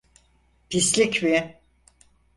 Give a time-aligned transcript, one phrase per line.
[0.69, 1.59] Pislik mi?